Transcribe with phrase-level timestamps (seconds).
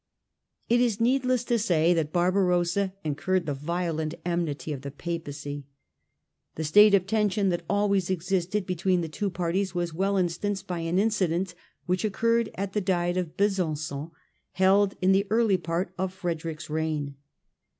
[0.67, 5.67] It is needless to say that Barbarossa incurred the violent enmity of the Papacy.
[6.55, 10.79] The state of tension that always existed between the two parties was well instanced by
[10.79, 11.53] an incident
[11.85, 14.09] which occurred at the Diet of Besanon,
[14.53, 17.13] held in the early part of Frederick's reign.